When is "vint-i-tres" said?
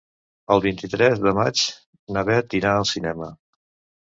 0.63-1.21